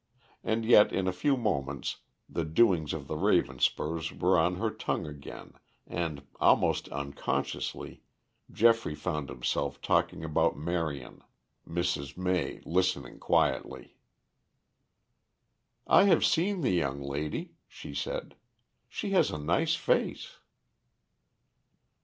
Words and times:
And 0.43 0.65
yet 0.65 0.91
in 0.91 1.07
a 1.07 1.13
few 1.13 1.37
moments 1.37 1.97
the 2.27 2.43
doings 2.43 2.91
of 2.91 3.05
the 3.05 3.15
Ravenspurs 3.17 4.11
were 4.11 4.35
on 4.35 4.55
her 4.55 4.71
tongue 4.71 5.05
again 5.05 5.53
and, 5.85 6.25
almost 6.39 6.89
unconsciously, 6.89 8.01
Geoffrey 8.51 8.95
found 8.95 9.29
himself 9.29 9.79
talking 9.79 10.23
about 10.23 10.57
Marion, 10.57 11.23
Mrs. 11.69 12.17
May 12.17 12.61
listening 12.65 13.19
quietly. 13.19 13.95
"I 15.85 16.05
have 16.05 16.25
seen 16.25 16.61
the 16.61 16.71
young 16.73 16.99
lady," 17.03 17.53
she 17.67 17.93
said. 17.93 18.33
"She 18.89 19.11
has 19.11 19.29
a 19.29 19.37
nice 19.37 19.75
face." 19.75 20.39